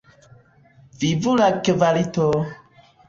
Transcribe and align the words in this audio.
Vivu 1.03 1.35
la 1.41 1.49
kvalito! 1.67 2.31